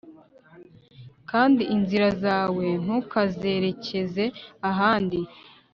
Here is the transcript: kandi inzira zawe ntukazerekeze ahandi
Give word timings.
kandi 1.29 1.63
inzira 1.75 2.07
zawe 2.23 2.65
ntukazerekeze 2.83 4.25
ahandi 4.69 5.19